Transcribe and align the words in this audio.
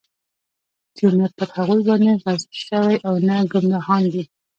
چې 0.97 1.05
نه 1.17 1.27
پر 1.37 1.49
هغوى 1.55 1.81
باندې 1.87 2.13
غضب 2.23 2.51
شوى 2.65 2.95
او 3.07 3.13
نه 3.27 3.35
ګمراهان 3.51 4.03
دی. 4.13 4.23